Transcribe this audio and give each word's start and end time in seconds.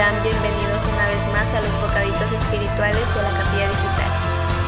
sean 0.00 0.22
bienvenidos 0.22 0.86
una 0.86 1.06
vez 1.08 1.26
más 1.26 1.52
a 1.52 1.60
los 1.60 1.78
bocaditos 1.78 2.32
espirituales 2.32 3.06
de 3.14 3.22
la 3.22 3.32
Capilla 3.32 3.68
Digital. 3.68 4.10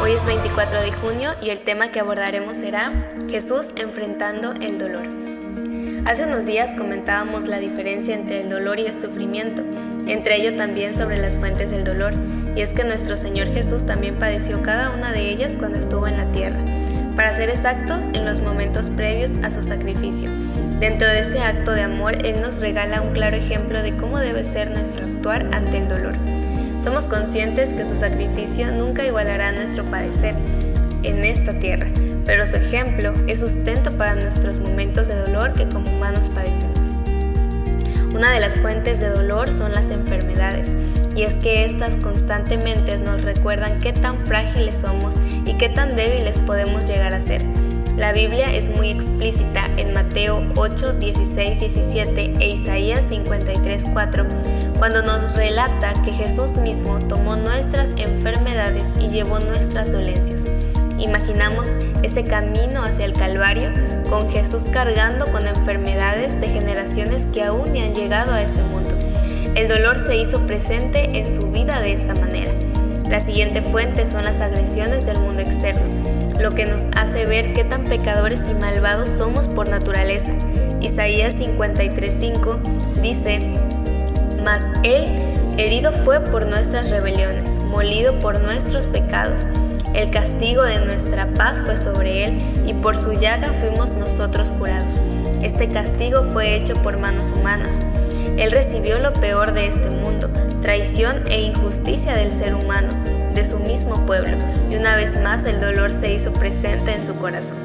Hoy 0.00 0.12
es 0.12 0.24
24 0.24 0.82
de 0.82 0.92
junio 0.92 1.30
y 1.42 1.50
el 1.50 1.58
tema 1.62 1.88
que 1.88 1.98
abordaremos 1.98 2.58
será 2.58 2.92
Jesús 3.28 3.72
enfrentando 3.74 4.52
el 4.60 4.78
dolor. 4.78 5.02
Hace 6.06 6.26
unos 6.26 6.46
días 6.46 6.74
comentábamos 6.74 7.46
la 7.48 7.58
diferencia 7.58 8.14
entre 8.14 8.42
el 8.42 8.50
dolor 8.50 8.78
y 8.78 8.86
el 8.86 9.00
sufrimiento, 9.00 9.64
entre 10.06 10.36
ello 10.36 10.54
también 10.54 10.94
sobre 10.94 11.18
las 11.18 11.38
fuentes 11.38 11.72
del 11.72 11.82
dolor, 11.82 12.14
y 12.54 12.60
es 12.60 12.72
que 12.72 12.84
nuestro 12.84 13.16
Señor 13.16 13.48
Jesús 13.48 13.84
también 13.84 14.20
padeció 14.20 14.62
cada 14.62 14.92
una 14.92 15.10
de 15.10 15.28
ellas 15.28 15.56
cuando 15.56 15.76
estuvo 15.76 16.06
en 16.06 16.18
la 16.18 16.30
tierra, 16.30 16.60
para 17.16 17.32
ser 17.34 17.48
exactos 17.48 18.04
en 18.12 18.24
los 18.24 18.42
momentos 18.42 18.90
previos 18.90 19.32
a 19.42 19.50
su 19.50 19.62
sacrificio. 19.62 20.30
Dentro 20.78 21.08
de 21.08 21.20
ese 21.20 21.40
acto 21.40 21.72
de 21.72 21.82
amor, 21.82 22.24
Él 22.26 22.42
nos 22.42 22.60
regala 22.60 23.00
un 23.00 23.14
claro 23.14 23.36
ejemplo 23.36 23.82
de 23.82 23.96
cómo 23.96 24.18
debe 24.18 24.44
ser 24.44 24.70
nuestro 24.70 25.06
actuar 25.06 25.48
ante 25.52 25.78
el 25.78 25.88
dolor. 25.88 26.14
Somos 26.78 27.06
conscientes 27.06 27.72
que 27.72 27.86
su 27.86 27.96
sacrificio 27.96 28.70
nunca 28.70 29.06
igualará 29.06 29.50
nuestro 29.52 29.84
padecer 29.90 30.34
en 31.02 31.24
esta 31.24 31.58
tierra, 31.58 31.88
pero 32.26 32.44
su 32.44 32.56
ejemplo 32.56 33.14
es 33.26 33.40
sustento 33.40 33.96
para 33.96 34.14
nuestros 34.14 34.58
momentos 34.58 35.08
de 35.08 35.16
dolor 35.16 35.54
que 35.54 35.68
como 35.68 35.90
humanos 35.90 36.28
padecemos. 36.28 36.92
Una 38.16 38.30
de 38.30 38.40
las 38.40 38.56
fuentes 38.56 38.98
de 38.98 39.10
dolor 39.10 39.52
son 39.52 39.72
las 39.72 39.90
enfermedades, 39.90 40.74
y 41.14 41.24
es 41.24 41.36
que 41.36 41.66
estas 41.66 41.98
constantemente 41.98 42.96
nos 42.98 43.20
recuerdan 43.20 43.82
qué 43.82 43.92
tan 43.92 44.18
frágiles 44.20 44.78
somos 44.78 45.18
y 45.44 45.58
qué 45.58 45.68
tan 45.68 45.96
débiles 45.96 46.38
podemos 46.38 46.88
llegar 46.88 47.12
a 47.12 47.20
ser. 47.20 47.44
La 47.98 48.12
Biblia 48.12 48.54
es 48.54 48.70
muy 48.70 48.90
explícita 48.90 49.68
en 49.76 49.92
Mateo 49.92 50.42
8, 50.56 50.94
16, 50.94 51.60
17 51.60 52.32
e 52.40 52.48
Isaías 52.48 53.04
53, 53.04 53.84
4, 53.92 54.24
cuando 54.78 55.02
nos 55.02 55.34
relata 55.34 55.92
que 56.02 56.12
Jesús 56.14 56.56
mismo 56.56 57.06
tomó 57.08 57.36
nuestras 57.36 57.92
enfermedades 57.98 58.94
y 58.98 59.08
llevó 59.08 59.40
nuestras 59.40 59.92
dolencias. 59.92 60.46
Imaginamos 60.98 61.72
ese 62.02 62.24
camino 62.24 62.82
hacia 62.82 63.04
el 63.04 63.12
Calvario 63.12 63.70
con 64.08 64.28
Jesús 64.28 64.68
cargando 64.72 65.30
con 65.30 65.46
enfermedades 65.46 66.40
de 66.40 66.48
generaciones 66.48 67.26
que 67.26 67.42
aún 67.42 67.72
ni 67.72 67.82
han 67.82 67.94
llegado 67.94 68.32
a 68.32 68.42
este 68.42 68.62
mundo. 68.62 68.94
El 69.54 69.68
dolor 69.68 69.98
se 69.98 70.16
hizo 70.16 70.46
presente 70.46 71.18
en 71.18 71.30
su 71.30 71.50
vida 71.50 71.80
de 71.80 71.92
esta 71.92 72.14
manera. 72.14 72.52
La 73.08 73.20
siguiente 73.20 73.62
fuente 73.62 74.04
son 74.04 74.24
las 74.24 74.40
agresiones 74.40 75.06
del 75.06 75.18
mundo 75.18 75.40
externo, 75.40 75.82
lo 76.40 76.54
que 76.54 76.66
nos 76.66 76.86
hace 76.96 77.24
ver 77.24 77.54
qué 77.54 77.64
tan 77.64 77.84
pecadores 77.84 78.44
y 78.50 78.54
malvados 78.54 79.10
somos 79.10 79.48
por 79.48 79.68
naturaleza. 79.68 80.32
Isaías 80.80 81.38
53:5 81.38 82.58
dice, 83.00 83.40
Mas 84.44 84.64
Él 84.82 85.06
herido 85.56 85.92
fue 85.92 86.20
por 86.20 86.46
nuestras 86.46 86.90
rebeliones, 86.90 87.58
molido 87.58 88.20
por 88.20 88.40
nuestros 88.40 88.86
pecados. 88.86 89.46
El 89.94 90.10
castigo 90.10 90.62
de 90.62 90.80
nuestra 90.80 91.32
paz 91.34 91.60
fue 91.64 91.76
sobre 91.76 92.24
él 92.24 92.38
y 92.66 92.74
por 92.74 92.96
su 92.96 93.12
llaga 93.12 93.52
fuimos 93.52 93.92
nosotros 93.92 94.52
curados. 94.52 95.00
Este 95.42 95.70
castigo 95.70 96.24
fue 96.32 96.54
hecho 96.54 96.80
por 96.82 96.98
manos 96.98 97.32
humanas. 97.32 97.82
Él 98.36 98.50
recibió 98.50 98.98
lo 98.98 99.12
peor 99.12 99.52
de 99.52 99.66
este 99.66 99.90
mundo, 99.90 100.30
traición 100.60 101.24
e 101.28 101.40
injusticia 101.40 102.14
del 102.14 102.32
ser 102.32 102.54
humano, 102.54 102.92
de 103.34 103.44
su 103.44 103.58
mismo 103.60 104.04
pueblo, 104.06 104.36
y 104.70 104.76
una 104.76 104.96
vez 104.96 105.20
más 105.22 105.44
el 105.44 105.60
dolor 105.60 105.92
se 105.92 106.12
hizo 106.12 106.32
presente 106.32 106.94
en 106.94 107.04
su 107.04 107.16
corazón. 107.16 107.58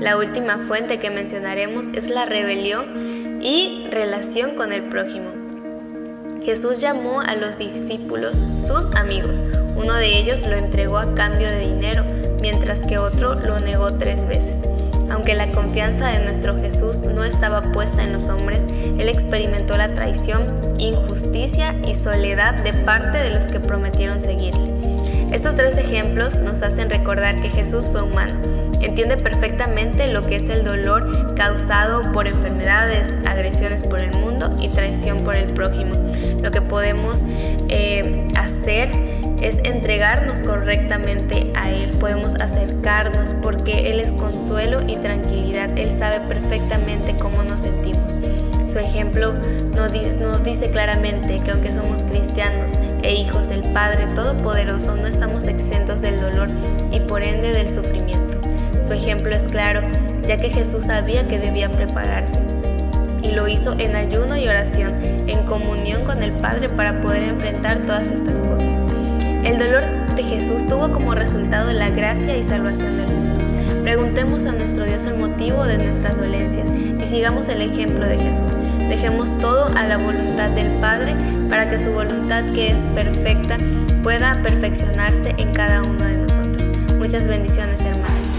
La 0.00 0.16
última 0.16 0.58
fuente 0.58 0.98
que 0.98 1.10
mencionaremos 1.10 1.88
es 1.94 2.10
la 2.10 2.26
rebelión 2.26 3.40
y 3.40 3.86
relación 3.90 4.54
con 4.54 4.72
el 4.72 4.82
prójimo. 4.82 5.30
Jesús 6.42 6.78
llamó 6.78 7.20
a 7.22 7.34
los 7.36 7.56
discípulos 7.56 8.38
sus 8.58 8.94
amigos. 8.94 9.42
De 10.04 10.18
ellos 10.18 10.46
lo 10.46 10.54
entregó 10.54 10.98
a 10.98 11.14
cambio 11.14 11.48
de 11.48 11.60
dinero, 11.60 12.04
mientras 12.38 12.80
que 12.80 12.98
otro 12.98 13.36
lo 13.36 13.58
negó 13.60 13.94
tres 13.94 14.28
veces. 14.28 14.66
Aunque 15.10 15.34
la 15.34 15.50
confianza 15.50 16.08
de 16.08 16.18
nuestro 16.22 16.60
Jesús 16.60 17.04
no 17.04 17.24
estaba 17.24 17.72
puesta 17.72 18.02
en 18.02 18.12
los 18.12 18.28
hombres, 18.28 18.66
Él 18.98 19.08
experimentó 19.08 19.78
la 19.78 19.94
traición, 19.94 20.58
injusticia 20.76 21.74
y 21.88 21.94
soledad 21.94 22.52
de 22.52 22.74
parte 22.74 23.16
de 23.16 23.30
los 23.30 23.46
que 23.46 23.60
prometieron 23.60 24.20
seguirle. 24.20 24.74
Estos 25.32 25.56
tres 25.56 25.78
ejemplos 25.78 26.36
nos 26.36 26.62
hacen 26.62 26.90
recordar 26.90 27.40
que 27.40 27.48
Jesús 27.48 27.88
fue 27.88 28.02
humano. 28.02 28.34
Entiende 28.82 29.16
perfectamente 29.16 30.08
lo 30.08 30.26
que 30.26 30.36
es 30.36 30.50
el 30.50 30.64
dolor 30.64 31.34
causado 31.34 32.12
por 32.12 32.26
enfermedades, 32.26 33.16
agresiones 33.24 33.82
por 33.82 34.00
el 34.00 34.12
mundo 34.12 34.54
y 34.60 34.68
traición 34.68 35.24
por 35.24 35.34
el 35.34 35.54
prójimo. 35.54 35.94
Lo 36.42 36.50
que 36.50 36.60
podemos 36.60 37.22
eh, 37.70 38.26
hacer 38.36 38.92
es 39.42 39.58
entregarnos 39.64 40.42
correctamente 40.42 41.52
a 41.54 41.70
Él, 41.70 41.90
podemos 42.00 42.34
acercarnos 42.36 43.34
porque 43.34 43.90
Él 43.90 44.00
es 44.00 44.12
consuelo 44.12 44.80
y 44.86 44.96
tranquilidad, 44.96 45.76
Él 45.76 45.90
sabe 45.90 46.20
perfectamente 46.28 47.14
cómo 47.18 47.42
nos 47.44 47.60
sentimos. 47.60 48.16
Su 48.66 48.78
ejemplo 48.78 49.34
nos 49.74 50.42
dice 50.42 50.70
claramente 50.70 51.40
que 51.44 51.50
aunque 51.50 51.72
somos 51.72 52.04
cristianos 52.04 52.74
e 53.02 53.14
hijos 53.14 53.48
del 53.48 53.62
Padre 53.62 54.06
Todopoderoso, 54.14 54.96
no 54.96 55.06
estamos 55.06 55.44
exentos 55.44 56.00
del 56.00 56.20
dolor 56.20 56.48
y 56.90 57.00
por 57.00 57.22
ende 57.22 57.52
del 57.52 57.68
sufrimiento. 57.68 58.38
Su 58.80 58.92
ejemplo 58.92 59.34
es 59.34 59.48
claro, 59.48 59.82
ya 60.26 60.38
que 60.38 60.50
Jesús 60.50 60.84
sabía 60.84 61.28
que 61.28 61.38
debía 61.38 61.70
prepararse 61.70 62.40
y 63.22 63.32
lo 63.32 63.48
hizo 63.48 63.78
en 63.78 63.96
ayuno 63.96 64.36
y 64.36 64.46
oración, 64.46 64.92
en 65.26 65.42
comunión 65.46 66.04
con 66.04 66.22
el 66.22 66.32
Padre 66.32 66.68
para 66.68 67.00
poder 67.00 67.22
enfrentar 67.22 67.84
todas 67.84 68.12
estas 68.12 68.42
cosas. 68.42 68.82
El 69.44 69.58
dolor 69.58 69.84
de 70.16 70.22
Jesús 70.22 70.66
tuvo 70.66 70.90
como 70.90 71.14
resultado 71.14 71.70
la 71.72 71.90
gracia 71.90 72.36
y 72.36 72.42
salvación 72.42 72.96
del 72.96 73.08
mundo. 73.08 73.44
Preguntemos 73.82 74.46
a 74.46 74.52
nuestro 74.52 74.86
Dios 74.86 75.04
el 75.04 75.18
motivo 75.18 75.64
de 75.64 75.76
nuestras 75.76 76.16
dolencias 76.16 76.72
y 76.72 77.04
sigamos 77.04 77.48
el 77.50 77.60
ejemplo 77.60 78.06
de 78.06 78.16
Jesús. 78.16 78.56
Dejemos 78.88 79.38
todo 79.40 79.70
a 79.76 79.84
la 79.84 79.98
voluntad 79.98 80.48
del 80.50 80.68
Padre 80.80 81.14
para 81.50 81.68
que 81.68 81.78
su 81.78 81.90
voluntad, 81.92 82.42
que 82.54 82.70
es 82.70 82.86
perfecta, 82.86 83.58
pueda 84.02 84.40
perfeccionarse 84.42 85.34
en 85.36 85.52
cada 85.52 85.82
uno 85.82 86.02
de 86.04 86.16
nosotros. 86.16 86.72
Muchas 86.98 87.26
bendiciones, 87.26 87.82
hermanos. 87.82 88.38